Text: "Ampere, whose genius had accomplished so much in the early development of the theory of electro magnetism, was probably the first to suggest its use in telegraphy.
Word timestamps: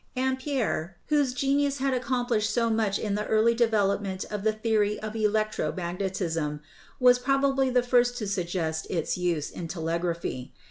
"Ampere, 0.17 0.97
whose 1.09 1.31
genius 1.31 1.77
had 1.77 1.93
accomplished 1.93 2.51
so 2.51 2.71
much 2.71 2.97
in 2.97 3.13
the 3.13 3.27
early 3.27 3.53
development 3.53 4.25
of 4.31 4.41
the 4.43 4.51
theory 4.51 4.99
of 4.99 5.15
electro 5.15 5.71
magnetism, 5.71 6.59
was 6.99 7.19
probably 7.19 7.69
the 7.69 7.83
first 7.83 8.17
to 8.17 8.25
suggest 8.25 8.89
its 8.89 9.15
use 9.15 9.51
in 9.51 9.67
telegraphy. 9.67 10.53